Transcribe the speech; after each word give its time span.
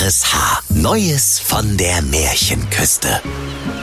RSH. 0.00 0.62
Neues 0.70 1.38
von 1.38 1.76
der 1.76 2.02
Märchenküste. 2.02 3.20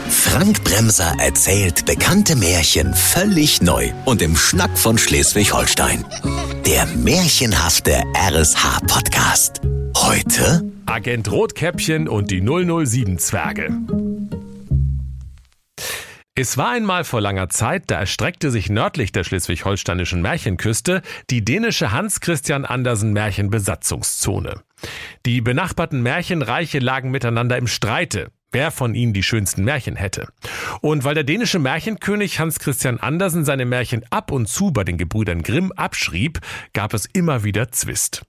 Frank 0.09 0.61
Bremser 0.65 1.15
erzählt 1.19 1.85
bekannte 1.85 2.35
Märchen 2.35 2.93
völlig 2.93 3.61
neu 3.61 3.91
und 4.03 4.21
im 4.21 4.35
Schnack 4.35 4.77
von 4.77 4.97
Schleswig-Holstein. 4.97 6.03
Der 6.65 6.85
märchenhafte 6.85 8.03
RSH-Podcast. 8.13 9.61
Heute 9.95 10.69
Agent 10.85 11.31
Rotkäppchen 11.31 12.09
und 12.09 12.29
die 12.29 12.41
007 12.41 13.17
Zwerge. 13.17 13.69
Es 16.41 16.57
war 16.57 16.71
einmal 16.71 17.03
vor 17.03 17.21
langer 17.21 17.49
Zeit, 17.49 17.83
da 17.91 17.99
erstreckte 17.99 18.49
sich 18.49 18.67
nördlich 18.67 19.11
der 19.11 19.23
schleswig-holsteinischen 19.23 20.23
Märchenküste 20.23 21.03
die 21.29 21.45
dänische 21.45 21.91
Hans 21.91 22.19
Christian 22.19 22.65
Andersen 22.65 23.13
Märchenbesatzungszone. 23.13 24.63
Die 25.23 25.41
benachbarten 25.41 26.01
Märchenreiche 26.01 26.79
lagen 26.79 27.11
miteinander 27.11 27.57
im 27.57 27.67
Streite, 27.67 28.31
wer 28.51 28.71
von 28.71 28.95
ihnen 28.95 29.13
die 29.13 29.21
schönsten 29.21 29.63
Märchen 29.63 29.95
hätte. 29.95 30.29
Und 30.81 31.03
weil 31.03 31.13
der 31.13 31.25
dänische 31.25 31.59
Märchenkönig 31.59 32.39
Hans 32.39 32.57
Christian 32.57 32.99
Andersen 32.99 33.45
seine 33.45 33.65
Märchen 33.67 34.03
ab 34.09 34.31
und 34.31 34.47
zu 34.49 34.71
bei 34.71 34.83
den 34.83 34.97
Gebrüdern 34.97 35.43
Grimm 35.43 35.71
abschrieb, 35.71 36.39
gab 36.73 36.95
es 36.95 37.05
immer 37.05 37.43
wieder 37.43 37.71
Zwist. 37.71 38.23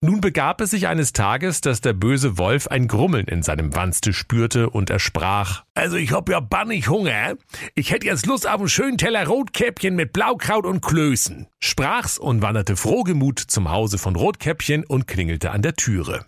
Nun 0.00 0.20
begab 0.20 0.60
es 0.60 0.70
sich 0.70 0.86
eines 0.86 1.12
Tages, 1.12 1.60
dass 1.60 1.80
der 1.80 1.92
böse 1.92 2.38
Wolf 2.38 2.68
ein 2.68 2.86
Grummeln 2.86 3.26
in 3.26 3.42
seinem 3.42 3.74
Wanste 3.74 4.12
spürte 4.12 4.70
und 4.70 4.90
er 4.90 5.00
sprach, 5.00 5.64
Also 5.74 5.96
ich 5.96 6.12
hab 6.12 6.28
ja 6.28 6.38
bannig 6.38 6.88
Hunger. 6.88 7.34
Ich 7.74 7.90
hätte 7.90 8.06
jetzt 8.06 8.24
Lust 8.24 8.48
auf 8.48 8.60
einen 8.60 8.68
schönen 8.68 8.96
Teller 8.96 9.26
Rotkäppchen 9.26 9.96
mit 9.96 10.12
Blaukraut 10.12 10.66
und 10.66 10.82
Klößen. 10.82 11.48
Sprach's 11.58 12.16
und 12.16 12.42
wanderte 12.42 12.76
frohgemut 12.76 13.40
zum 13.40 13.72
Hause 13.72 13.98
von 13.98 14.14
Rotkäppchen 14.14 14.84
und 14.84 15.08
klingelte 15.08 15.50
an 15.50 15.62
der 15.62 15.74
Türe. 15.74 16.26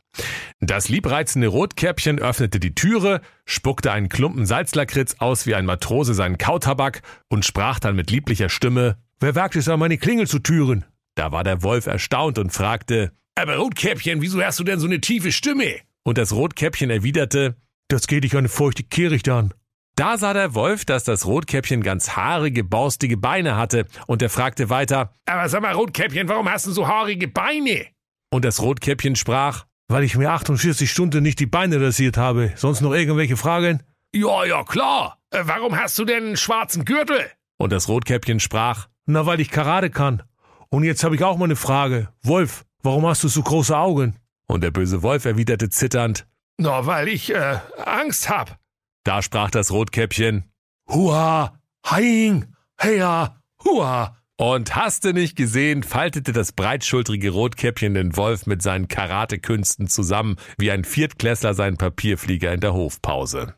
Das 0.59 0.89
liebreizende 0.89 1.47
Rotkäppchen 1.47 2.19
öffnete 2.19 2.59
die 2.59 2.75
Türe, 2.75 3.21
spuckte 3.45 3.93
einen 3.93 4.09
Klumpen 4.09 4.47
Salzlakritz 4.47 5.15
aus 5.21 5.47
wie 5.47 5.55
ein 5.55 5.65
Matrose 5.65 6.15
seinen 6.15 6.39
Kautabak 6.39 7.03
und 7.29 7.45
sprach 7.45 7.79
dann 7.79 7.95
mit 7.95 8.11
lieblicher 8.11 8.49
Stimme, 8.49 8.97
Wer 9.21 9.37
wagt 9.37 9.55
es 9.55 9.69
an 9.69 9.79
meine 9.79 9.99
Klingel 9.99 10.27
zu 10.27 10.41
türen? 10.41 10.85
Da 11.15 11.31
war 11.31 11.45
der 11.45 11.63
Wolf 11.63 11.87
erstaunt 11.87 12.37
und 12.39 12.53
fragte, 12.53 13.13
aber 13.41 13.57
Rotkäppchen, 13.57 14.21
wieso 14.21 14.43
hast 14.43 14.59
du 14.61 14.65
denn 14.65 14.79
so 14.81 14.87
eine 14.87 15.01
tiefe 15.01 15.33
Stimme? 15.33 15.77
Und 16.03 16.19
das 16.19 16.33
Rotkäppchen 16.33 16.91
erwiderte, 16.91 17.57
das 17.89 18.07
geht 18.07 18.25
dich 18.25 18.37
eine 18.37 18.49
feuchte 18.49 18.83
Kehricht 18.83 19.29
an. 19.29 19.53
Da 19.97 20.17
sah 20.17 20.33
der 20.33 20.55
Wolf, 20.55 20.85
dass 20.85 21.05
das 21.05 21.27
Rotkäppchen 21.27 21.83
ganz 21.83 22.11
haarige, 22.17 22.65
borstige 22.65 23.17
Beine 23.17 23.57
hatte, 23.57 23.87
und 24.07 24.23
er 24.23 24.31
fragte 24.31 24.71
weiter, 24.71 25.13
Aber 25.27 25.49
sag 25.49 25.63
mal, 25.63 25.75
Rotkäppchen, 25.75 26.29
warum 26.29 26.49
hast 26.51 26.67
du 26.67 26.73
so 26.73 26.87
haarige 26.89 27.29
Beine? 27.29 27.87
Und 28.31 28.45
das 28.45 28.61
Rotkäppchen 28.63 29.17
sprach, 29.17 29.67
Weil 29.89 30.05
ich 30.05 30.17
mir 30.17 30.31
48 30.31 30.89
Stunden 30.89 31.23
nicht 31.25 31.41
die 31.41 31.47
Beine 31.47 31.81
rasiert 31.81 32.17
habe. 32.17 32.53
Sonst 32.55 32.81
noch 32.81 32.93
irgendwelche 32.95 33.37
Fragen? 33.37 33.83
Ja, 34.15 34.45
ja, 34.45 34.63
klar. 34.63 35.19
Äh, 35.31 35.41
warum 35.45 35.77
hast 35.77 35.99
du 35.99 36.05
denn 36.05 36.25
einen 36.27 36.37
schwarzen 36.37 36.85
Gürtel? 36.85 37.21
Und 37.59 37.73
das 37.73 37.89
Rotkäppchen 37.89 38.39
sprach, 38.39 38.87
Na, 39.07 39.27
weil 39.27 39.41
ich 39.41 39.51
Karate 39.51 39.91
kann. 39.91 40.23
Und 40.69 40.85
jetzt 40.85 41.03
habe 41.03 41.17
ich 41.17 41.25
auch 41.25 41.37
mal 41.37 41.47
eine 41.47 41.57
Frage. 41.57 42.09
Wolf, 42.23 42.65
Warum 42.83 43.07
hast 43.07 43.23
du 43.25 43.29
so 43.29 43.43
große 43.43 43.77
Augen? 43.77 44.17
Und 44.47 44.63
der 44.63 44.71
böse 44.71 45.03
Wolf 45.03 45.25
erwiderte 45.25 45.69
zitternd, 45.69 46.27
Na, 46.59 46.87
weil 46.87 47.09
ich 47.09 47.33
äh, 47.33 47.59
Angst 47.85 48.29
hab. 48.29 48.59
Da 49.05 49.23
sprach 49.23 49.51
das 49.51 49.71
Rotkäppchen, 49.71 50.45
Hua, 50.89 51.59
Haing, 51.87 52.55
Heya, 52.79 53.41
Hua. 53.65 54.17
Und 54.37 54.75
hast 54.75 55.05
du 55.05 55.13
nicht 55.13 55.37
gesehen, 55.37 55.83
faltete 55.83 56.33
das 56.33 56.53
breitschultrige 56.53 57.31
Rotkäppchen 57.31 57.93
den 57.93 58.17
Wolf 58.17 58.47
mit 58.47 58.63
seinen 58.63 58.89
Karatekünsten 58.89 59.87
zusammen, 59.89 60.37
wie 60.57 60.71
ein 60.71 60.85
Viertklässler 60.85 61.53
seinen 61.53 61.77
Papierflieger 61.77 62.53
in 62.53 62.61
der 62.61 62.73
Hofpause. 62.73 63.55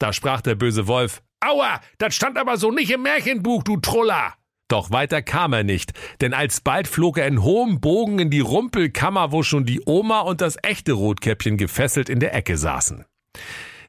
Da 0.00 0.12
sprach 0.12 0.40
der 0.40 0.56
böse 0.56 0.88
Wolf, 0.88 1.22
Aua, 1.40 1.80
das 1.98 2.14
stand 2.14 2.38
aber 2.38 2.56
so 2.56 2.70
nicht 2.70 2.90
im 2.90 3.02
Märchenbuch, 3.02 3.62
du 3.62 3.76
Troller. 3.78 4.34
Doch 4.72 4.90
weiter 4.90 5.20
kam 5.20 5.52
er 5.52 5.64
nicht, 5.64 5.92
denn 6.22 6.32
alsbald 6.32 6.88
flog 6.88 7.18
er 7.18 7.26
in 7.26 7.42
hohem 7.42 7.82
Bogen 7.82 8.18
in 8.18 8.30
die 8.30 8.40
Rumpelkammer, 8.40 9.30
wo 9.30 9.42
schon 9.42 9.66
die 9.66 9.82
Oma 9.84 10.20
und 10.20 10.40
das 10.40 10.56
echte 10.62 10.92
Rotkäppchen 10.92 11.58
gefesselt 11.58 12.08
in 12.08 12.20
der 12.20 12.34
Ecke 12.34 12.56
saßen. 12.56 13.04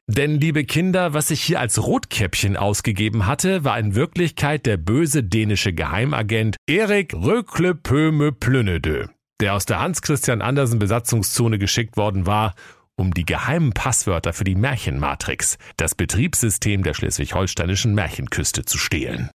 Denn, 0.06 0.38
liebe 0.38 0.64
Kinder, 0.64 1.14
was 1.14 1.28
sich 1.28 1.42
hier 1.42 1.58
als 1.58 1.82
Rotkäppchen 1.82 2.58
ausgegeben 2.58 3.26
hatte, 3.26 3.64
war 3.64 3.78
in 3.78 3.94
Wirklichkeit 3.94 4.66
der 4.66 4.76
böse 4.76 5.24
dänische 5.24 5.72
Geheimagent 5.72 6.56
Erik 6.68 7.14
Rökle 7.14 7.74
Plünnedö, 7.74 9.06
der 9.40 9.54
aus 9.54 9.64
der 9.64 9.80
Hans-Christian 9.80 10.42
Andersen 10.42 10.78
Besatzungszone 10.78 11.58
geschickt 11.58 11.96
worden 11.96 12.26
war, 12.26 12.54
um 12.94 13.14
die 13.14 13.24
geheimen 13.24 13.72
Passwörter 13.72 14.34
für 14.34 14.44
die 14.44 14.54
Märchenmatrix, 14.54 15.56
das 15.78 15.94
Betriebssystem 15.94 16.82
der 16.82 16.92
schleswig-holsteinischen 16.92 17.94
Märchenküste, 17.94 18.66
zu 18.66 18.76
stehlen. 18.76 19.30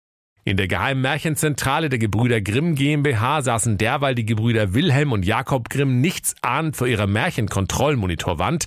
In 0.48 0.56
der 0.56 0.66
geheimen 0.66 1.02
Märchenzentrale 1.02 1.90
der 1.90 1.98
Gebrüder 1.98 2.40
Grimm 2.40 2.74
GmbH 2.74 3.42
saßen 3.42 3.76
derweil 3.76 4.14
die 4.14 4.24
Gebrüder 4.24 4.72
Wilhelm 4.72 5.12
und 5.12 5.26
Jakob 5.26 5.68
Grimm 5.68 6.00
nichts 6.00 6.36
ahnend 6.40 6.74
vor 6.74 6.86
ihrer 6.86 7.06
Märchenkontrollmonitorwand, 7.06 8.64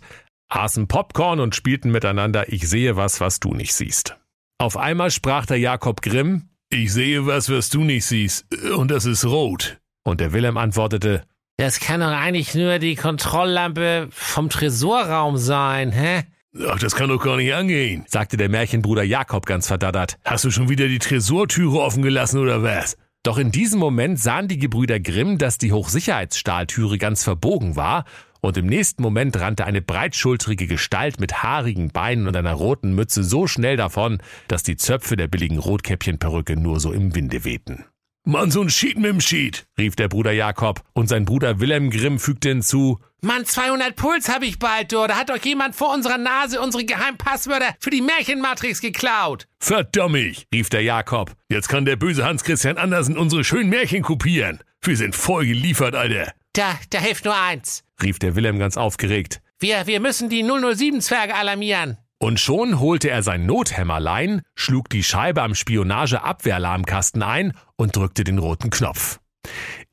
aßen 0.49 0.87
Popcorn 0.87 1.39
und 1.39 1.55
spielten 1.55 1.89
miteinander 1.89 2.53
Ich 2.53 2.69
sehe 2.69 2.97
was, 2.97 3.19
was 3.19 3.39
du 3.39 3.55
nicht 3.55 3.73
siehst. 3.73 4.15
Auf 4.59 4.77
einmal 4.77 5.09
sprach 5.09 5.47
der 5.47 5.57
Jakob 5.57 6.03
Grimm 6.03 6.49
Ich 6.69 6.93
sehe 6.93 7.25
was, 7.25 7.49
was 7.49 7.71
du 7.71 7.83
nicht 7.83 8.05
siehst, 8.05 8.45
und 8.75 8.91
das 8.91 9.05
ist 9.05 9.25
rot. 9.25 9.79
Und 10.03 10.19
der 10.19 10.33
Wilhelm 10.33 10.57
antwortete 10.57 11.23
Das 11.57 11.79
kann 11.79 12.01
doch 12.01 12.11
eigentlich 12.11 12.53
nur 12.53 12.77
die 12.77 12.93
Kontrolllampe 12.93 14.07
vom 14.11 14.49
Tresorraum 14.49 15.37
sein, 15.37 15.91
hä? 15.91 16.25
Ach, 16.67 16.79
das 16.79 16.95
kann 16.95 17.09
doch 17.09 17.23
gar 17.23 17.37
nicht 17.37 17.53
angehen, 17.53 18.03
sagte 18.07 18.35
der 18.35 18.49
Märchenbruder 18.49 19.03
Jakob 19.03 19.45
ganz 19.45 19.67
verdattert. 19.67 20.17
Hast 20.25 20.43
du 20.43 20.51
schon 20.51 20.67
wieder 20.67 20.87
die 20.87 20.99
Tresortüre 20.99 21.79
offen 21.79 22.03
gelassen 22.03 22.39
oder 22.39 22.61
was? 22.61 22.97
Doch 23.23 23.37
in 23.37 23.51
diesem 23.51 23.79
Moment 23.79 24.19
sahen 24.19 24.47
die 24.47 24.57
Gebrüder 24.57 24.99
Grimm, 24.99 25.37
dass 25.37 25.57
die 25.57 25.71
Hochsicherheitsstahltüre 25.71 26.97
ganz 26.97 27.23
verbogen 27.23 27.75
war, 27.75 28.05
und 28.41 28.57
im 28.57 28.65
nächsten 28.65 29.03
Moment 29.03 29.39
rannte 29.39 29.65
eine 29.65 29.83
breitschultrige 29.83 30.65
Gestalt 30.65 31.19
mit 31.19 31.43
haarigen 31.43 31.89
Beinen 31.89 32.27
und 32.27 32.35
einer 32.35 32.53
roten 32.53 32.95
Mütze 32.95 33.23
so 33.23 33.45
schnell 33.45 33.77
davon, 33.77 34.17
dass 34.47 34.63
die 34.63 34.75
Zöpfe 34.77 35.15
der 35.15 35.27
billigen 35.27 35.59
Rotkäppchenperücke 35.59 36.57
nur 36.57 36.79
so 36.79 36.91
im 36.91 37.13
Winde 37.13 37.43
wehten. 37.43 37.85
Mann, 38.23 38.51
so 38.51 38.61
ein 38.61 38.69
Schied 38.69 38.97
mit 38.97 39.09
dem 39.09 39.19
Schied, 39.19 39.65
rief 39.79 39.95
der 39.95 40.07
Bruder 40.07 40.31
Jakob, 40.31 40.83
und 40.93 41.07
sein 41.07 41.25
Bruder 41.25 41.59
Wilhelm 41.59 41.89
Grimm 41.89 42.19
fügte 42.19 42.49
hinzu, 42.49 42.99
Mann, 43.23 43.45
200 43.45 43.95
Puls 43.95 44.29
hab 44.29 44.43
ich 44.43 44.59
bald, 44.59 44.91
du. 44.91 45.05
Da 45.07 45.15
hat 45.15 45.29
doch 45.29 45.37
jemand 45.37 45.75
vor 45.75 45.93
unserer 45.93 46.17
Nase 46.17 46.61
unsere 46.61 46.85
Geheimpasswörter 46.85 47.75
für 47.79 47.89
die 47.89 48.01
Märchenmatrix 48.01 48.81
geklaut. 48.81 49.47
Verdammt, 49.59 50.47
rief 50.53 50.69
der 50.69 50.81
Jakob. 50.81 51.35
Jetzt 51.49 51.67
kann 51.67 51.85
der 51.85 51.95
böse 51.95 52.23
Hans 52.23 52.43
Christian 52.43 52.77
Andersen 52.77 53.17
unsere 53.17 53.43
schönen 53.43 53.69
Märchen 53.69 54.03
kopieren. 54.03 54.59
Wir 54.81 54.97
sind 54.97 55.15
voll 55.15 55.45
geliefert, 55.45 55.95
Alter. 55.95 56.31
Da, 56.53 56.79
da 56.89 56.99
hilft 56.99 57.25
nur 57.25 57.35
eins, 57.35 57.83
rief 58.01 58.19
der 58.19 58.35
Wilhelm 58.35 58.59
ganz 58.59 58.77
aufgeregt. 58.77 59.41
Wir, 59.59 59.87
wir 59.87 59.99
müssen 59.99 60.29
die 60.29 60.43
007-Zwerge 60.43 61.35
alarmieren. 61.35 61.97
Und 62.21 62.39
schon 62.39 62.79
holte 62.79 63.09
er 63.09 63.23
sein 63.23 63.47
Nothämmerlein, 63.47 64.43
schlug 64.53 64.89
die 64.89 65.03
Scheibe 65.03 65.41
am 65.41 65.55
Spionageabwehrlahnkasten 65.55 67.23
ein 67.23 67.53
und 67.77 67.95
drückte 67.95 68.23
den 68.23 68.37
roten 68.37 68.69
Knopf. 68.69 69.19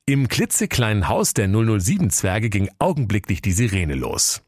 Im 0.05 0.28
klitzekleinen 0.28 1.09
Haus 1.09 1.33
der 1.33 1.49
007-Zwerge 1.49 2.50
ging 2.50 2.69
augenblicklich 2.78 3.41
die 3.41 3.53
Sirene 3.53 3.94
los. 3.94 4.43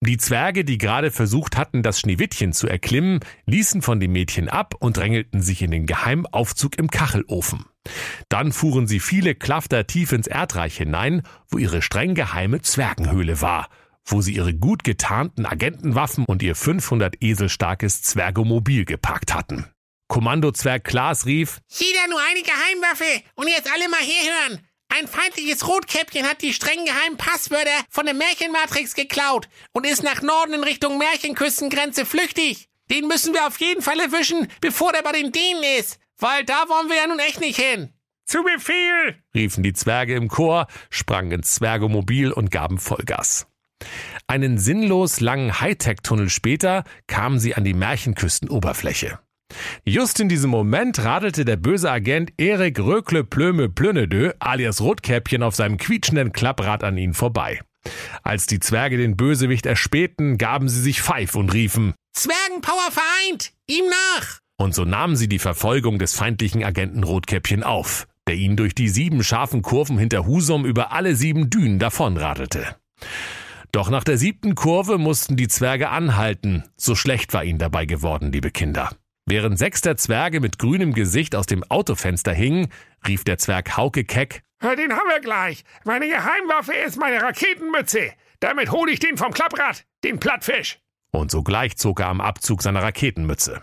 Die 0.00 0.16
Zwerge, 0.16 0.64
die 0.64 0.78
gerade 0.78 1.10
versucht 1.10 1.58
hatten, 1.58 1.82
das 1.82 2.00
Schneewittchen 2.00 2.54
zu 2.54 2.66
erklimmen, 2.66 3.20
ließen 3.44 3.82
von 3.82 4.00
dem 4.00 4.12
Mädchen 4.12 4.48
ab 4.48 4.74
und 4.78 4.96
drängelten 4.96 5.42
sich 5.42 5.60
in 5.60 5.70
den 5.70 5.84
Geheimaufzug 5.84 6.78
im 6.78 6.88
Kachelofen. 6.88 7.66
Dann 8.30 8.52
fuhren 8.52 8.86
sie 8.86 9.00
viele 9.00 9.34
Klafter 9.34 9.86
tief 9.86 10.12
ins 10.12 10.28
Erdreich 10.28 10.78
hinein, 10.78 11.20
wo 11.50 11.58
ihre 11.58 11.82
streng 11.82 12.14
geheime 12.14 12.62
Zwergenhöhle 12.62 13.42
war, 13.42 13.68
wo 14.12 14.20
sie 14.20 14.34
ihre 14.34 14.54
gut 14.54 14.84
getarnten 14.84 15.46
Agentenwaffen 15.46 16.24
und 16.24 16.42
ihr 16.42 16.54
500 16.54 17.22
Esel 17.22 17.48
starkes 17.48 18.02
Zwergomobil 18.02 18.84
geparkt 18.84 19.34
hatten. 19.34 19.66
Kommandozwerg 20.08 20.84
Klaas 20.84 21.26
rief, 21.26 21.60
Jeder 21.68 22.08
nur 22.08 22.20
eine 22.30 22.42
Geheimwaffe 22.42 23.22
und 23.34 23.48
jetzt 23.48 23.70
alle 23.72 23.88
mal 23.88 24.00
herhören. 24.00 24.60
Ein 24.88 25.06
feindliches 25.06 25.68
Rotkäppchen 25.68 26.26
hat 26.26 26.40
die 26.40 26.54
streng 26.54 26.84
geheimen 26.84 27.18
Passwörter 27.18 27.84
von 27.90 28.06
der 28.06 28.14
Märchenmatrix 28.14 28.94
geklaut 28.94 29.48
und 29.72 29.86
ist 29.86 30.02
nach 30.02 30.22
Norden 30.22 30.54
in 30.54 30.64
Richtung 30.64 30.96
Märchenküstengrenze 30.98 32.06
flüchtig. 32.06 32.68
Den 32.90 33.06
müssen 33.06 33.34
wir 33.34 33.46
auf 33.46 33.60
jeden 33.60 33.82
Fall 33.82 34.00
erwischen, 34.00 34.48
bevor 34.62 34.92
der 34.92 35.02
bei 35.02 35.12
den 35.12 35.30
Dänen 35.30 35.62
ist, 35.78 36.00
weil 36.18 36.44
da 36.44 36.64
wollen 36.68 36.88
wir 36.88 36.96
ja 36.96 37.06
nun 37.06 37.18
echt 37.18 37.40
nicht 37.40 37.60
hin. 37.60 37.92
Zu 38.24 38.42
Befehl! 38.42 39.22
riefen 39.34 39.62
die 39.62 39.74
Zwerge 39.74 40.14
im 40.14 40.28
Chor, 40.28 40.66
sprangen 40.88 41.32
ins 41.32 41.54
Zwergomobil 41.54 42.32
und 42.32 42.50
gaben 42.50 42.78
Vollgas. 42.78 43.46
Einen 44.26 44.58
sinnlos 44.58 45.20
langen 45.20 45.60
Hightech-Tunnel 45.60 46.28
später 46.28 46.84
kamen 47.06 47.38
sie 47.38 47.54
an 47.54 47.64
die 47.64 47.74
Märchenküstenoberfläche. 47.74 49.18
Just 49.84 50.20
in 50.20 50.28
diesem 50.28 50.50
Moment 50.50 51.02
radelte 51.02 51.44
der 51.44 51.56
böse 51.56 51.90
Agent 51.90 52.32
Erik 52.36 52.78
Rökle 52.78 53.24
Plöme 53.24 53.68
Plönedö 53.68 54.32
alias 54.38 54.80
Rotkäppchen 54.80 55.42
auf 55.42 55.54
seinem 55.54 55.78
quietschenden 55.78 56.32
Klapprad 56.32 56.84
an 56.84 56.98
ihnen 56.98 57.14
vorbei. 57.14 57.60
Als 58.22 58.46
die 58.46 58.60
Zwerge 58.60 58.98
den 58.98 59.16
Bösewicht 59.16 59.64
erspähten, 59.64 60.36
gaben 60.36 60.68
sie 60.68 60.82
sich 60.82 61.00
Pfeif 61.00 61.34
und 61.34 61.52
riefen 61.54 61.94
Zwergenpower 62.12 62.90
vereint! 62.90 63.52
Ihm 63.66 63.86
nach! 63.86 64.38
Und 64.58 64.74
so 64.74 64.84
nahmen 64.84 65.16
sie 65.16 65.28
die 65.28 65.38
Verfolgung 65.38 65.98
des 65.98 66.14
feindlichen 66.14 66.64
Agenten 66.64 67.04
Rotkäppchen 67.04 67.62
auf, 67.62 68.06
der 68.26 68.34
ihn 68.34 68.56
durch 68.56 68.74
die 68.74 68.88
sieben 68.88 69.22
scharfen 69.22 69.62
Kurven 69.62 69.98
hinter 69.98 70.26
Husum 70.26 70.66
über 70.66 70.92
alle 70.92 71.14
sieben 71.14 71.48
Dünen 71.48 71.78
davonradelte. 71.78 72.76
Doch 73.72 73.90
nach 73.90 74.04
der 74.04 74.18
siebten 74.18 74.54
Kurve 74.54 74.98
mussten 74.98 75.36
die 75.36 75.48
Zwerge 75.48 75.90
anhalten, 75.90 76.64
so 76.76 76.94
schlecht 76.94 77.34
war 77.34 77.44
ihnen 77.44 77.58
dabei 77.58 77.86
geworden, 77.86 78.32
liebe 78.32 78.50
Kinder. 78.50 78.90
Während 79.26 79.58
sechs 79.58 79.82
der 79.82 79.96
Zwerge 79.96 80.40
mit 80.40 80.58
grünem 80.58 80.94
Gesicht 80.94 81.34
aus 81.34 81.46
dem 81.46 81.62
Autofenster 81.64 82.32
hingen, 82.32 82.68
rief 83.06 83.24
der 83.24 83.36
Zwerg 83.38 83.76
Hauke 83.76 84.04
keck, 84.04 84.42
Den 84.62 84.92
haben 84.92 85.08
wir 85.08 85.20
gleich. 85.20 85.64
Meine 85.84 86.08
Geheimwaffe 86.08 86.72
ist 86.74 86.98
meine 86.98 87.22
Raketenmütze. 87.22 88.12
Damit 88.40 88.70
hole 88.70 88.90
ich 88.90 88.98
den 88.98 89.16
vom 89.16 89.32
Klapprad, 89.32 89.84
den 90.04 90.18
Plattfisch. 90.18 90.78
Und 91.10 91.30
sogleich 91.30 91.76
zog 91.76 92.00
er 92.00 92.08
am 92.08 92.20
Abzug 92.20 92.62
seiner 92.62 92.82
Raketenmütze. 92.82 93.62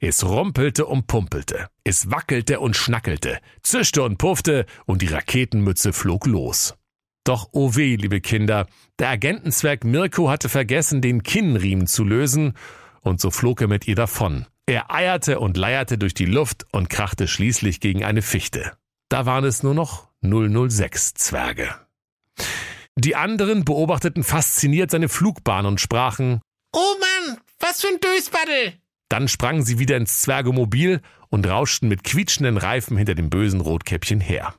Es 0.00 0.24
rumpelte 0.24 0.86
und 0.86 1.06
pumpelte, 1.06 1.68
es 1.84 2.10
wackelte 2.10 2.60
und 2.60 2.76
schnackelte, 2.76 3.38
zischte 3.62 4.02
und 4.02 4.18
puffte, 4.18 4.66
und 4.86 5.02
die 5.02 5.06
Raketenmütze 5.06 5.92
flog 5.92 6.26
los. 6.26 6.74
Doch 7.24 7.50
oh 7.52 7.76
weh, 7.76 7.96
liebe 7.96 8.20
Kinder, 8.20 8.66
der 8.98 9.10
Agentenzwerg 9.10 9.84
Mirko 9.84 10.28
hatte 10.28 10.48
vergessen, 10.48 11.00
den 11.00 11.22
Kinnriemen 11.22 11.86
zu 11.86 12.04
lösen, 12.04 12.54
und 13.00 13.20
so 13.20 13.30
flog 13.30 13.60
er 13.60 13.68
mit 13.68 13.86
ihr 13.86 13.94
davon. 13.94 14.46
Er 14.66 14.92
eierte 14.92 15.40
und 15.40 15.56
leierte 15.56 15.98
durch 15.98 16.14
die 16.14 16.24
Luft 16.24 16.66
und 16.72 16.88
krachte 16.88 17.26
schließlich 17.26 17.80
gegen 17.80 18.04
eine 18.04 18.22
Fichte. 18.22 18.72
Da 19.08 19.26
waren 19.26 19.44
es 19.44 19.62
nur 19.62 19.74
noch 19.74 20.08
006 20.22 21.14
Zwerge. 21.14 21.74
Die 22.96 23.16
anderen 23.16 23.64
beobachteten 23.64 24.22
fasziniert 24.22 24.90
seine 24.90 25.08
Flugbahn 25.08 25.66
und 25.66 25.80
sprachen, 25.80 26.40
Oh 26.74 26.94
Mann, 27.00 27.38
was 27.58 27.80
für 27.80 27.88
ein 27.88 28.00
Dösbaddel! 28.00 28.74
Dann 29.08 29.28
sprangen 29.28 29.62
sie 29.62 29.78
wieder 29.78 29.96
ins 29.96 30.22
Zwergemobil 30.22 31.00
und 31.28 31.46
rauschten 31.46 31.88
mit 31.88 32.04
quietschenden 32.04 32.56
Reifen 32.56 32.96
hinter 32.96 33.14
dem 33.14 33.30
bösen 33.30 33.60
Rotkäppchen 33.60 34.20
her. 34.20 34.54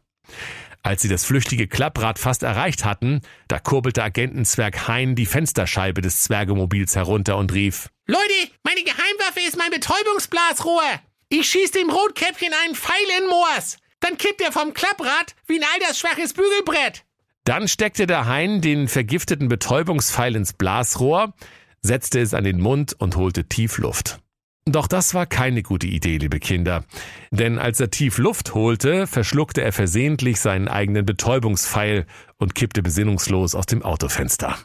Als 0.83 1.01
sie 1.01 1.07
das 1.07 1.23
flüchtige 1.23 1.67
Klapprad 1.67 2.19
fast 2.19 2.43
erreicht 2.43 2.83
hatten, 2.83 3.21
da 3.47 3.57
kurbelte 3.57 4.03
Agentenzwerg 4.03 4.89
Hein 4.89 5.15
die 5.15 5.25
Fensterscheibe 5.25 6.01
des 6.01 6.23
Zwergemobils 6.23 6.97
herunter 6.97 7.37
und 7.37 7.53
rief, 7.53 7.89
Leute, 8.05 8.51
meine 8.63 8.83
Geheimwaffe 8.83 9.39
ist 9.47 9.57
mein 9.57 9.71
Betäubungsblasrohr. 9.71 10.83
Ich 11.29 11.49
schieß 11.49 11.71
dem 11.71 11.89
Rotkäppchen 11.89 12.51
einen 12.65 12.75
Pfeil 12.75 13.21
in 13.21 13.29
Moors. 13.29 13.77
Dann 14.01 14.17
kippt 14.17 14.41
er 14.41 14.51
vom 14.51 14.73
Klapprad 14.73 15.35
wie 15.47 15.57
ein 15.57 15.65
altersschwaches 15.73 16.33
Bügelbrett. 16.33 17.05
Dann 17.45 17.69
steckte 17.69 18.05
der 18.05 18.25
Hein 18.25 18.59
den 18.59 18.89
vergifteten 18.89 19.47
Betäubungspfeil 19.47 20.35
ins 20.35 20.51
Blasrohr, 20.51 21.33
setzte 21.81 22.19
es 22.19 22.33
an 22.33 22.43
den 22.43 22.59
Mund 22.59 22.93
und 22.99 23.15
holte 23.15 23.45
tief 23.45 23.77
Luft. 23.77 24.19
Doch 24.65 24.87
das 24.87 25.13
war 25.13 25.25
keine 25.25 25.61
gute 25.61 25.87
Idee, 25.87 26.17
liebe 26.17 26.39
Kinder. 26.39 26.85
Denn 27.31 27.59
als 27.59 27.79
er 27.81 27.91
tief 27.91 28.17
Luft 28.17 28.53
holte, 28.53 29.07
verschluckte 29.07 29.61
er 29.61 29.73
versehentlich 29.73 30.39
seinen 30.39 30.69
eigenen 30.69 31.05
Betäubungspfeil 31.05 32.05
und 32.37 32.55
kippte 32.55 32.81
besinnungslos 32.81 33.55
aus 33.55 33.65
dem 33.65 33.83
Autofenster. 33.83 34.57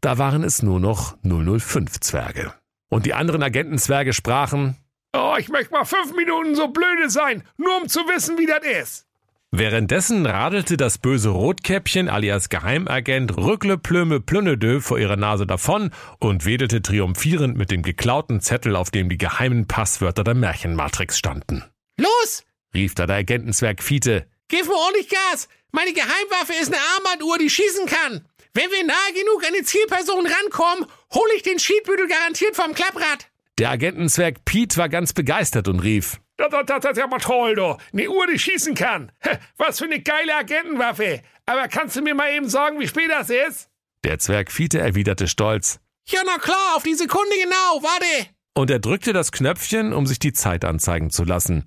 Da 0.00 0.18
waren 0.18 0.44
es 0.44 0.62
nur 0.62 0.78
noch 0.78 1.16
005 1.22 2.00
Zwerge. 2.00 2.54
Und 2.88 3.06
die 3.06 3.14
anderen 3.14 3.42
Agentenzwerge 3.42 4.12
sprachen, 4.12 4.76
Oh, 5.14 5.34
ich 5.38 5.48
möchte 5.48 5.72
mal 5.74 5.84
fünf 5.84 6.14
Minuten 6.16 6.54
so 6.54 6.68
blöde 6.68 7.10
sein, 7.10 7.42
nur 7.58 7.82
um 7.82 7.88
zu 7.88 8.00
wissen, 8.00 8.38
wie 8.38 8.46
das 8.46 8.64
ist. 8.64 9.06
Währenddessen 9.54 10.24
radelte 10.24 10.78
das 10.78 10.96
böse 10.96 11.28
Rotkäppchen 11.28 12.08
alias 12.08 12.48
Geheimagent 12.48 13.36
Rückle 13.36 13.76
Plöme 13.76 14.18
Plönnedö 14.18 14.80
vor 14.80 14.98
ihrer 14.98 15.16
Nase 15.16 15.46
davon 15.46 15.90
und 16.18 16.46
wedelte 16.46 16.80
triumphierend 16.80 17.58
mit 17.58 17.70
dem 17.70 17.82
geklauten 17.82 18.40
Zettel, 18.40 18.74
auf 18.76 18.90
dem 18.90 19.10
die 19.10 19.18
geheimen 19.18 19.68
Passwörter 19.68 20.24
der 20.24 20.32
Märchenmatrix 20.32 21.18
standen. 21.18 21.64
Los, 21.98 22.44
Rief 22.72 22.94
da 22.94 23.06
der 23.06 23.16
Agentenzwerg 23.16 23.82
Fiete. 23.82 24.26
gib 24.48 24.66
mir 24.66 24.74
ordentlich 24.74 25.10
Gas. 25.10 25.48
Meine 25.70 25.92
Geheimwaffe 25.92 26.54
ist 26.58 26.72
eine 26.72 26.80
Armbanduhr, 26.96 27.36
die 27.36 27.50
schießen 27.50 27.84
kann. 27.84 28.26
Wenn 28.54 28.70
wir 28.70 28.86
nahe 28.86 29.12
genug 29.14 29.46
an 29.46 29.52
die 29.58 29.64
Zielperson 29.64 30.26
rankommen, 30.26 30.86
hole 31.12 31.34
ich 31.36 31.42
den 31.42 31.58
Schiedbüttel 31.58 32.08
garantiert 32.08 32.56
vom 32.56 32.72
Klapprad. 32.74 33.28
Der 33.58 33.68
Agentenzwerg 33.68 34.46
Piet 34.46 34.78
war 34.78 34.88
ganz 34.88 35.12
begeistert 35.12 35.68
und 35.68 35.80
rief. 35.80 36.20
Das, 36.42 36.50
das, 36.50 36.66
das, 36.66 36.80
das 36.80 36.92
ist 36.92 36.98
ja 36.98 37.06
mal 37.06 37.18
toll, 37.18 37.54
du. 37.54 37.76
Eine 37.92 38.10
Uhr, 38.10 38.26
die 38.26 38.38
schießen 38.38 38.74
kann. 38.74 39.12
Was 39.58 39.78
für 39.78 39.84
eine 39.84 40.00
geile 40.00 40.34
Agentenwaffe. 40.34 41.22
Aber 41.46 41.68
kannst 41.68 41.94
du 41.94 42.02
mir 42.02 42.16
mal 42.16 42.32
eben 42.32 42.48
sagen, 42.48 42.80
wie 42.80 42.88
spät 42.88 43.10
das 43.10 43.30
ist? 43.30 43.68
Der 44.02 44.18
Zwerg 44.18 44.50
Fiete 44.50 44.80
erwiderte 44.80 45.28
stolz. 45.28 45.78
Ja, 46.08 46.20
na 46.26 46.38
klar, 46.38 46.74
auf 46.74 46.82
die 46.82 46.94
Sekunde 46.94 47.30
genau, 47.40 47.82
warte. 47.82 48.30
Und 48.54 48.70
er 48.70 48.80
drückte 48.80 49.12
das 49.12 49.30
Knöpfchen, 49.30 49.92
um 49.92 50.04
sich 50.06 50.18
die 50.18 50.32
Zeit 50.32 50.64
anzeigen 50.64 51.10
zu 51.10 51.22
lassen. 51.22 51.64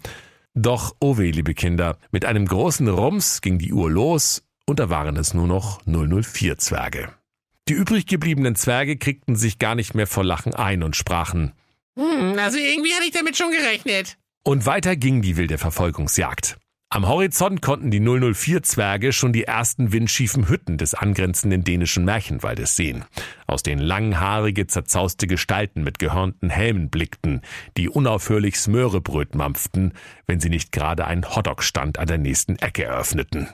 Doch, 0.55 0.93
oh 0.99 1.17
weh, 1.17 1.31
liebe 1.31 1.53
Kinder, 1.53 1.97
mit 2.11 2.25
einem 2.25 2.45
großen 2.45 2.89
Rums 2.89 3.39
ging 3.39 3.57
die 3.57 3.71
Uhr 3.71 3.89
los 3.89 4.43
und 4.65 4.79
da 4.79 4.89
waren 4.89 5.15
es 5.15 5.33
nur 5.33 5.47
noch 5.47 5.81
004 5.85 6.57
Zwerge. 6.57 7.13
Die 7.69 7.73
übrig 7.73 8.07
gebliebenen 8.07 8.57
Zwerge 8.57 8.97
kriegten 8.97 9.37
sich 9.37 9.57
gar 9.57 9.75
nicht 9.75 9.95
mehr 9.95 10.07
vor 10.07 10.25
Lachen 10.25 10.53
ein 10.53 10.83
und 10.83 10.97
sprachen. 10.97 11.53
Hm, 11.97 12.37
also 12.37 12.57
irgendwie 12.57 12.93
hatte 12.93 13.05
ich 13.05 13.11
damit 13.11 13.37
schon 13.37 13.51
gerechnet. 13.51 14.17
Und 14.47 14.67
weiter 14.67 14.95
ging 14.95 15.23
die 15.23 15.37
wilde 15.37 15.57
Verfolgungsjagd. 15.57 16.57
Am 16.91 17.07
Horizont 17.07 17.63
konnten 17.63 17.89
die 17.89 17.99
004 17.99 18.61
Zwerge 18.61 19.11
schon 19.11 19.33
die 19.33 19.45
ersten 19.45 19.91
windschiefen 19.91 20.47
Hütten 20.47 20.77
des 20.77 20.93
angrenzenden 20.93 21.63
dänischen 21.63 22.05
Märchenwaldes 22.05 22.75
sehen, 22.75 23.05
aus 23.47 23.63
denen 23.63 23.81
langhaarige, 23.81 24.67
zerzauste 24.67 25.25
Gestalten 25.25 25.83
mit 25.83 25.97
gehörnten 25.97 26.51
Helmen 26.51 26.91
blickten, 26.91 27.41
die 27.75 27.89
unaufhörlich 27.89 28.57
Smörebröt 28.57 29.33
mampften, 29.33 29.93
wenn 30.27 30.39
sie 30.39 30.49
nicht 30.49 30.71
gerade 30.71 31.07
einen 31.07 31.35
Hotdog-Stand 31.35 31.97
an 31.97 32.05
der 32.05 32.19
nächsten 32.19 32.57
Ecke 32.59 32.83
eröffneten. 32.83 33.49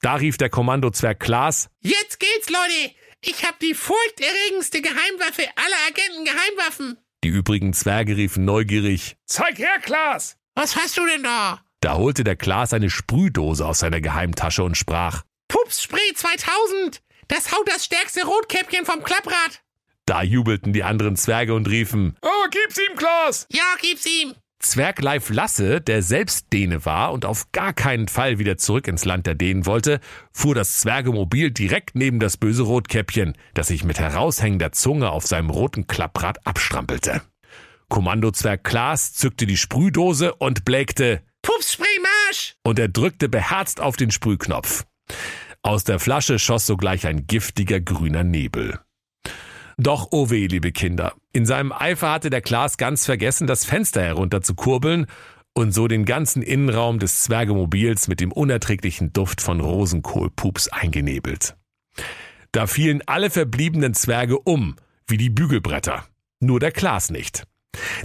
Da 0.00 0.14
rief 0.14 0.36
der 0.36 0.48
Kommandozwerg 0.48 1.18
Klaas, 1.18 1.70
Jetzt 1.80 2.20
geht's, 2.20 2.48
Leute. 2.48 2.94
Ich 3.20 3.44
hab 3.44 3.58
die 3.58 3.74
furchterregendste 3.74 4.80
Geheimwaffe 4.80 5.42
aller 5.56 5.88
Agenten-Geheimwaffen. 5.88 6.98
Die 7.24 7.28
übrigen 7.28 7.72
Zwerge 7.72 8.16
riefen 8.16 8.44
neugierig, 8.44 9.16
Zeig 9.26 9.58
her, 9.58 9.78
Klaas. 9.82 10.36
Was 10.54 10.76
hast 10.76 10.96
du 10.96 11.06
denn 11.06 11.22
da? 11.22 11.60
da 11.80 11.94
holte 11.96 12.24
der 12.24 12.34
Klaas 12.36 12.72
eine 12.72 12.90
Sprühdose 12.90 13.64
aus 13.64 13.78
seiner 13.80 14.00
Geheimtasche 14.00 14.64
und 14.64 14.76
sprach, 14.76 15.22
Pups 15.46 15.82
Spray 15.82 16.12
2000. 16.14 17.00
Das 17.28 17.52
haut 17.52 17.68
das 17.68 17.84
stärkste 17.84 18.24
Rotkäppchen 18.24 18.84
vom 18.84 19.02
Klapprad. 19.02 19.62
da 20.06 20.22
jubelten 20.22 20.72
die 20.72 20.82
anderen 20.82 21.16
Zwerge 21.16 21.54
und 21.54 21.68
riefen, 21.68 22.16
Oh, 22.22 22.48
gib's 22.50 22.78
ihm, 22.78 22.96
Klaas. 22.96 23.46
Ja, 23.52 23.76
gib's 23.80 24.06
ihm. 24.06 24.34
Zwergleif 24.60 25.30
Lasse, 25.30 25.80
der 25.80 26.02
selbst 26.02 26.52
Däne 26.52 26.84
war 26.84 27.12
und 27.12 27.24
auf 27.24 27.52
gar 27.52 27.72
keinen 27.72 28.08
Fall 28.08 28.38
wieder 28.38 28.58
zurück 28.58 28.88
ins 28.88 29.04
Land 29.04 29.26
der 29.26 29.34
Dänen 29.34 29.66
wollte, 29.66 30.00
fuhr 30.32 30.54
das 30.54 30.80
Zwergemobil 30.80 31.50
direkt 31.50 31.94
neben 31.94 32.18
das 32.18 32.36
böse 32.36 32.64
Rotkäppchen, 32.64 33.34
das 33.54 33.68
sich 33.68 33.84
mit 33.84 33.98
heraushängender 33.98 34.72
Zunge 34.72 35.10
auf 35.10 35.26
seinem 35.26 35.50
roten 35.50 35.86
Klapprad 35.86 36.46
abstrampelte. 36.46 37.22
Kommandozwerg 37.88 38.64
Klaas 38.64 39.14
zückte 39.14 39.46
die 39.46 39.56
Sprühdose 39.56 40.34
und 40.34 40.64
blägte, 40.64 41.22
Pups 41.42 41.78
Marsch. 41.78 42.56
und 42.64 42.78
er 42.78 42.88
drückte 42.88 43.28
beherzt 43.28 43.80
auf 43.80 43.96
den 43.96 44.10
Sprühknopf. 44.10 44.84
Aus 45.62 45.84
der 45.84 45.98
Flasche 45.98 46.38
schoss 46.38 46.66
sogleich 46.66 47.06
ein 47.06 47.26
giftiger 47.26 47.80
grüner 47.80 48.24
Nebel. 48.24 48.78
Doch 49.80 50.08
oh 50.10 50.28
weh, 50.28 50.48
liebe 50.48 50.72
Kinder, 50.72 51.14
in 51.32 51.46
seinem 51.46 51.70
Eifer 51.72 52.10
hatte 52.10 52.30
der 52.30 52.40
Klaas 52.40 52.78
ganz 52.78 53.06
vergessen, 53.06 53.46
das 53.46 53.64
Fenster 53.64 54.02
herunter 54.02 54.42
zu 54.42 54.56
kurbeln 54.56 55.06
und 55.54 55.72
so 55.72 55.86
den 55.86 56.04
ganzen 56.04 56.42
Innenraum 56.42 56.98
des 56.98 57.22
Zwergemobils 57.22 58.08
mit 58.08 58.18
dem 58.18 58.32
unerträglichen 58.32 59.12
Duft 59.12 59.40
von 59.40 59.60
Rosenkohlpups 59.60 60.68
eingenebelt. 60.68 61.56
Da 62.50 62.66
fielen 62.66 63.02
alle 63.06 63.30
verbliebenen 63.30 63.94
Zwerge 63.94 64.40
um, 64.40 64.74
wie 65.06 65.16
die 65.16 65.30
Bügelbretter. 65.30 66.04
Nur 66.40 66.58
der 66.58 66.72
Klaas 66.72 67.10
nicht. 67.10 67.44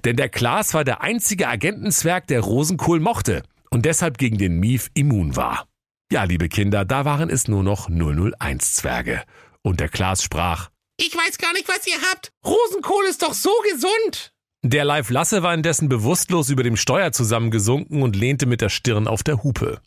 Denn 0.06 0.16
der 0.16 0.30
Klaas 0.30 0.76
war 0.76 0.84
der 0.84 1.02
einzige 1.02 1.48
Agentenzwerg, 1.48 2.28
der 2.28 2.42
Rosenkohl 2.42 3.00
mochte 3.00 3.42
und 3.72 3.86
deshalb 3.86 4.20
gegen 4.20 4.38
den 4.38 4.60
Mief 4.60 4.92
immun 4.94 5.36
war. 5.36 5.66
Ja, 6.12 6.24
liebe 6.26 6.50
Kinder, 6.50 6.86
da 6.86 7.06
waren 7.06 7.32
es 7.32 7.48
nur 7.48 7.64
noch 7.64 7.90
001 7.90 8.76
Zwerge. 8.76 9.24
Und 9.64 9.80
der 9.80 9.90
Klaas 9.90 10.22
sprach, 10.22 10.70
Ich 11.06 11.14
weiß 11.14 11.38
gar 11.38 11.52
nicht, 11.52 11.68
was 11.68 11.86
ihr 11.86 12.02
habt. 12.12 12.32
Rosenkohl 12.46 13.04
ist 13.10 13.24
doch 13.24 13.34
so 13.34 13.52
gesund. 13.70 14.32
Der 14.66 14.86
Leif 14.86 15.10
Lasse 15.10 15.44
war 15.44 15.54
indessen 15.54 15.90
bewusstlos 15.90 16.50
über 16.50 16.64
dem 16.64 16.78
Steuer 16.78 17.12
zusammengesunken 17.12 18.02
und 18.02 18.16
lehnte 18.16 18.46
mit 18.46 18.62
der 18.62 18.70
Stirn 18.70 19.10
auf 19.10 19.22
der 19.22 19.44
Hupe. 19.44 19.82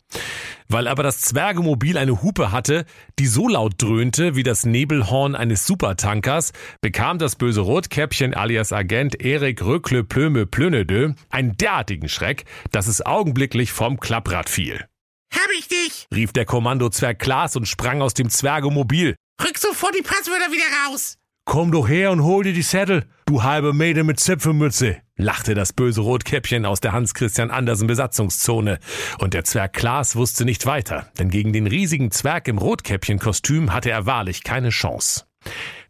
Weil 0.67 0.87
aber 0.87 1.01
das 1.01 1.21
Zwergemobil 1.21 1.97
eine 1.97 2.21
Hupe 2.21 2.51
hatte, 2.51 2.85
die 3.17 3.25
so 3.25 3.47
laut 3.47 3.73
dröhnte 3.79 4.35
wie 4.35 4.43
das 4.43 4.67
Nebelhorn 4.67 5.33
eines 5.33 5.65
Supertankers, 5.65 6.51
bekam 6.81 7.17
das 7.17 7.35
böse 7.35 7.61
Rotkäppchen 7.61 8.35
alias 8.35 8.71
Agent 8.71 9.19
Erik 9.19 9.63
Röckle 9.63 10.03
Plöme 10.03 10.45
Plönedö 10.45 11.13
einen 11.31 11.57
derartigen 11.57 12.09
Schreck, 12.09 12.45
dass 12.71 12.85
es 12.85 13.03
augenblicklich 13.03 13.71
vom 13.71 13.99
Klapprad 13.99 14.49
fiel. 14.49 14.85
Hab 15.33 15.49
ich 15.57 15.67
dich. 15.67 16.05
rief 16.13 16.31
der 16.31 16.45
Kommandozwerg 16.45 17.17
Klaas 17.17 17.55
und 17.55 17.67
sprang 17.67 18.03
aus 18.03 18.13
dem 18.13 18.29
Zwergemobil. 18.29 19.15
Rück 19.43 19.57
sofort 19.57 19.95
die 19.95 20.01
Passwörter 20.01 20.51
wieder 20.51 20.65
raus. 20.87 21.17
Komm 21.45 21.71
doch 21.71 21.87
her 21.87 22.11
und 22.11 22.23
hol 22.23 22.43
dir 22.43 22.53
die 22.53 22.61
Zettel, 22.63 23.05
du 23.25 23.43
halbe 23.43 23.71
Meter 23.71 24.03
mit 24.03 24.19
Zipfelmütze, 24.19 24.97
lachte 25.15 25.53
das 25.53 25.71
böse 25.71 26.01
Rotkäppchen 26.01 26.65
aus 26.65 26.81
der 26.81 26.91
Hans-Christian 26.91 27.51
Andersen 27.51 27.87
Besatzungszone. 27.87 28.79
Und 29.19 29.33
der 29.33 29.45
Zwerg 29.45 29.71
Klaas 29.71 30.17
wusste 30.17 30.43
nicht 30.43 30.65
weiter, 30.65 31.09
denn 31.17 31.29
gegen 31.29 31.53
den 31.53 31.65
riesigen 31.65 32.11
Zwerg 32.11 32.49
im 32.49 32.57
Rotkäppchenkostüm 32.57 33.71
hatte 33.71 33.91
er 33.91 34.05
wahrlich 34.05 34.43
keine 34.43 34.69
Chance. 34.69 35.25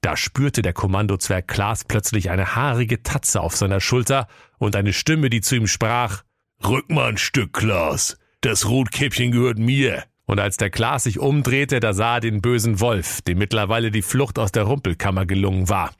Da 0.01 0.15
spürte 0.15 0.61
der 0.61 0.73
Kommandozwerg 0.73 1.47
Klaas 1.47 1.85
plötzlich 1.85 2.29
eine 2.29 2.55
haarige 2.55 3.01
Tatze 3.01 3.41
auf 3.41 3.55
seiner 3.55 3.79
Schulter 3.79 4.27
und 4.59 4.75
eine 4.75 4.93
Stimme, 4.93 5.31
die 5.31 5.41
zu 5.41 5.55
ihm 5.55 5.67
sprach, 5.67 6.21
Rück 6.63 6.91
mal 6.91 7.09
ein 7.09 7.17
Stück, 7.17 7.53
Klaas. 7.53 8.17
Das 8.41 8.69
Rotkäppchen 8.69 9.31
gehört 9.31 9.57
mir. 9.57 10.03
Und 10.27 10.41
als 10.41 10.57
der 10.57 10.69
Klaas 10.69 11.05
sich 11.05 11.19
umdrehte, 11.19 11.79
da 11.79 11.93
sah 11.93 12.15
er 12.15 12.19
den 12.19 12.41
bösen 12.41 12.81
Wolf, 12.81 13.21
dem 13.21 13.37
mittlerweile 13.37 13.91
die 13.91 14.01
Flucht 14.01 14.37
aus 14.37 14.51
der 14.51 14.63
Rumpelkammer 14.63 15.25
gelungen 15.25 15.69
war. 15.69 15.91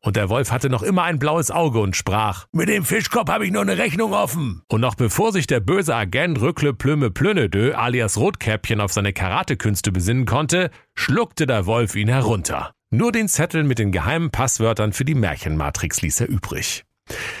Und 0.00 0.16
der 0.16 0.30
Wolf 0.30 0.50
hatte 0.50 0.70
noch 0.70 0.82
immer 0.82 1.02
ein 1.02 1.18
blaues 1.18 1.50
Auge 1.50 1.80
und 1.80 1.94
sprach, 1.94 2.46
mit 2.50 2.70
dem 2.70 2.84
Fischkopf 2.84 3.28
habe 3.28 3.44
ich 3.44 3.52
noch 3.52 3.60
eine 3.60 3.76
Rechnung 3.76 4.14
offen. 4.14 4.62
Und 4.68 4.80
noch 4.80 4.94
bevor 4.94 5.32
sich 5.32 5.46
der 5.46 5.60
böse 5.60 5.94
Agent 5.94 6.40
Rückle 6.40 6.72
Plümme 6.72 7.10
Plünnedö 7.10 7.74
alias 7.74 8.16
Rotkäppchen 8.16 8.80
auf 8.80 8.92
seine 8.92 9.12
Karatekünste 9.12 9.92
besinnen 9.92 10.24
konnte, 10.24 10.70
schluckte 10.94 11.46
der 11.46 11.66
Wolf 11.66 11.94
ihn 11.94 12.08
herunter. 12.08 12.72
Nur 12.90 13.12
den 13.12 13.28
Zettel 13.28 13.64
mit 13.64 13.78
den 13.78 13.92
geheimen 13.92 14.30
Passwörtern 14.30 14.94
für 14.94 15.04
die 15.04 15.14
Märchenmatrix 15.14 16.00
ließ 16.00 16.22
er 16.22 16.28
übrig. 16.28 16.84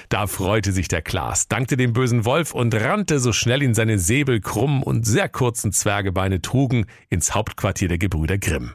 Da 0.08 0.26
freute 0.26 0.72
sich 0.72 0.88
der 0.88 1.02
Klaas, 1.02 1.48
dankte 1.48 1.76
dem 1.76 1.92
bösen 1.92 2.24
Wolf 2.24 2.54
und 2.54 2.74
rannte, 2.74 3.18
so 3.18 3.32
schnell 3.32 3.62
ihn 3.62 3.74
seine 3.74 3.98
säbelkrummen 3.98 4.82
und 4.82 5.04
sehr 5.06 5.28
kurzen 5.28 5.72
Zwergebeine 5.72 6.42
trugen, 6.42 6.86
ins 7.08 7.34
Hauptquartier 7.34 7.88
der 7.88 7.98
Gebrüder 7.98 8.38
Grimm. 8.38 8.74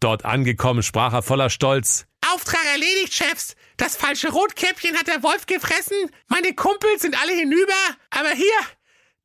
Dort 0.00 0.24
angekommen 0.24 0.82
sprach 0.82 1.12
er 1.12 1.22
voller 1.22 1.50
Stolz, 1.50 2.08
Auftrag 2.34 2.64
erledigt, 2.72 3.14
Chefs. 3.14 3.54
Das 3.76 3.96
falsche 3.96 4.30
Rotkäppchen 4.30 4.96
hat 4.96 5.06
der 5.06 5.22
Wolf 5.22 5.46
gefressen. 5.46 5.96
Meine 6.28 6.52
Kumpels 6.54 7.02
sind 7.02 7.20
alle 7.20 7.32
hinüber. 7.32 7.72
Aber 8.10 8.30
hier, 8.30 8.60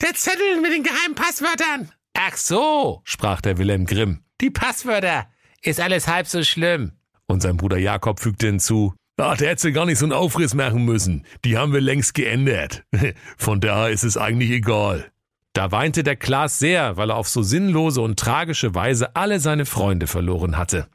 der 0.01 0.13
Zettel 0.13 0.61
mit 0.61 0.71
den 0.71 0.83
geheimen 0.83 1.15
Passwörtern. 1.15 1.91
Ach 2.13 2.37
so, 2.37 3.01
sprach 3.03 3.41
der 3.41 3.57
Wilhelm 3.57 3.85
Grimm. 3.85 4.23
Die 4.41 4.51
Passwörter. 4.51 5.27
Ist 5.61 5.79
alles 5.79 6.07
halb 6.07 6.27
so 6.27 6.43
schlimm. 6.43 6.93
Und 7.25 7.41
sein 7.41 7.57
Bruder 7.57 7.77
Jakob 7.77 8.19
fügte 8.19 8.47
hinzu, 8.47 8.93
Ach, 9.17 9.37
der 9.37 9.49
hätte 9.49 9.71
gar 9.71 9.85
nicht 9.85 9.99
so 9.99 10.05
einen 10.05 10.13
Aufriss 10.13 10.55
machen 10.55 10.85
müssen. 10.85 11.25
Die 11.45 11.57
haben 11.57 11.71
wir 11.71 11.81
längst 11.81 12.15
geändert. 12.15 12.83
Von 13.37 13.61
daher 13.61 13.89
ist 13.89 14.03
es 14.03 14.17
eigentlich 14.17 14.49
egal. 14.49 15.11
Da 15.53 15.71
weinte 15.71 16.01
der 16.01 16.15
Klaas 16.15 16.57
sehr, 16.57 16.97
weil 16.97 17.11
er 17.11 17.17
auf 17.17 17.29
so 17.29 17.43
sinnlose 17.43 18.01
und 18.01 18.19
tragische 18.19 18.73
Weise 18.73 19.15
alle 19.15 19.39
seine 19.39 19.67
Freunde 19.67 20.07
verloren 20.07 20.57
hatte. 20.57 20.87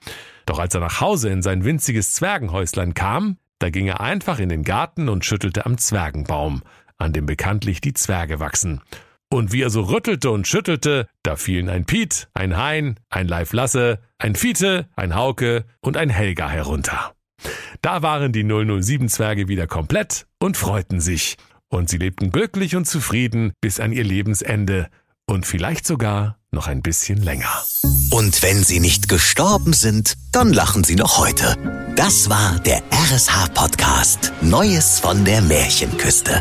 Doch 0.47 0.59
als 0.59 0.75
er 0.75 0.81
nach 0.81 1.01
Hause 1.01 1.29
in 1.29 1.43
sein 1.43 1.65
winziges 1.65 2.13
Zwergenhäuslein 2.13 2.95
kam, 2.95 3.37
da 3.61 3.71
ging 3.71 3.87
er 3.87 4.01
einfach 4.01 4.41
in 4.41 4.49
den 4.49 4.65
Garten 4.65 5.09
und 5.09 5.25
schüttelte 5.25 5.65
am 5.65 5.79
Zwergenbaum, 5.79 6.63
an 6.97 7.13
dem 7.13 7.27
bekanntlich 7.27 7.81
die 7.81 7.95
Zwerge 7.95 8.41
wachsen. 8.41 8.81
Und 9.31 9.53
wie 9.53 9.63
er 9.63 9.71
so 9.71 9.83
rüttelte 9.83 10.31
und 10.31 10.49
schüttelte, 10.49 11.07
da 11.23 11.37
fielen 11.37 11.69
ein 11.69 11.85
Piet, 11.85 12.29
ein 12.35 12.57
Hein, 12.57 12.99
ein 13.11 13.29
Leif 13.29 13.53
Lasse, 13.53 14.01
ein 14.19 14.35
Fiete, 14.35 14.89
ein 14.97 15.15
Hauke 15.15 15.67
und 15.81 15.97
ein 15.97 16.09
Helga 16.09 16.49
herunter. 16.49 17.15
Da 17.83 18.03
waren 18.03 18.33
die 18.33 18.45
007 18.45 19.09
Zwerge 19.09 19.49
wieder 19.49 19.67
komplett 19.67 20.27
und 20.39 20.57
freuten 20.57 21.01
sich. 21.01 21.37
Und 21.69 21.91
sie 21.91 21.99
lebten 21.99 22.31
glücklich 22.31 22.77
und 22.77 22.87
zufrieden 22.87 23.53
bis 23.61 23.79
an 23.79 23.93
ihr 23.93 24.05
Lebensende 24.05 24.89
und 25.27 25.47
vielleicht 25.47 25.87
sogar 25.87 26.39
noch 26.51 26.67
ein 26.67 26.81
bisschen 26.81 27.23
länger. 27.23 27.65
Und 28.11 28.43
wenn 28.43 28.65
sie 28.65 28.81
nicht 28.81 29.09
gestorben 29.09 29.75
sind, 29.75 30.17
dann 30.33 30.53
lachen 30.53 30.83
sie 30.83 30.97
noch 30.97 31.19
heute. 31.19 31.57
Das 31.95 32.31
war 32.31 32.59
der 32.61 32.83
RSH 32.91 33.49
Podcast 33.55 34.33
Neues 34.41 34.99
von 34.99 35.25
der 35.25 35.43
Märchenküste. 35.43 36.41